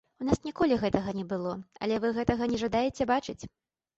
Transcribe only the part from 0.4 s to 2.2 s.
ніколі гэтага не было, але вы